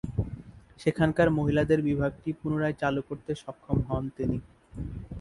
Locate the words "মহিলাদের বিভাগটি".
1.37-2.29